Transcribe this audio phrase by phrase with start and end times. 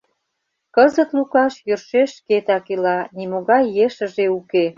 [0.75, 4.65] Кызыт Лукаш йӧршеш шкетак ила, нимогай ешыже уке.